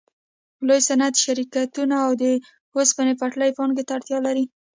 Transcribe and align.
لوی 0.67 0.79
صنعتي 0.87 1.19
شرکتونه 1.25 1.95
او 2.05 2.11
د 2.21 2.23
اوسپنې 2.75 3.13
پټلۍ 3.19 3.51
پانګې 3.57 3.83
ته 3.87 3.91
اړتیا 3.97 4.17
لري 4.27 4.43